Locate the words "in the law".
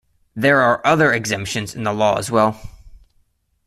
1.75-2.17